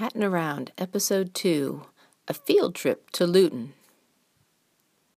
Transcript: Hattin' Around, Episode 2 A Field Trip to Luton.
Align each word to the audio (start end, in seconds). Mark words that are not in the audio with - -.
Hattin' 0.00 0.24
Around, 0.24 0.72
Episode 0.78 1.34
2 1.34 1.82
A 2.26 2.32
Field 2.32 2.74
Trip 2.74 3.10
to 3.10 3.26
Luton. 3.26 3.74